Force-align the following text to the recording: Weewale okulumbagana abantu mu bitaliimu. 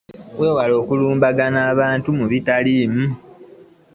Weewale 0.39 0.73
okulumbagana 0.81 1.59
abantu 1.71 2.07
mu 2.17 2.25
bitaliimu. 2.31 3.05